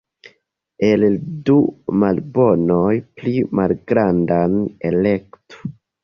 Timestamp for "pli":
3.19-3.33